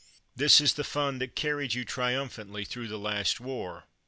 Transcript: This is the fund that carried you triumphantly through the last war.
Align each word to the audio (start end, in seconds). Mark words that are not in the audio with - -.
This 0.35 0.59
is 0.59 0.73
the 0.73 0.83
fund 0.83 1.21
that 1.21 1.35
carried 1.35 1.75
you 1.75 1.85
triumphantly 1.85 2.65
through 2.65 2.87
the 2.87 2.97
last 2.97 3.39
war. 3.39 3.83